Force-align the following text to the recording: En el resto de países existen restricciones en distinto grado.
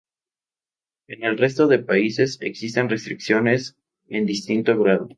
En 1.05 1.23
el 1.23 1.37
resto 1.37 1.67
de 1.67 1.77
países 1.77 2.39
existen 2.41 2.89
restricciones 2.89 3.75
en 4.09 4.25
distinto 4.25 4.75
grado. 4.81 5.09